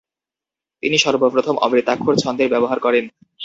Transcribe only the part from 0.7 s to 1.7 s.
তিনি সর্বপ্রথম